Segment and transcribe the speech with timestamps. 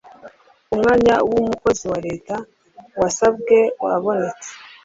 [0.73, 2.35] umwanya w umukozi wa leta
[2.99, 4.49] wasabye wabonetse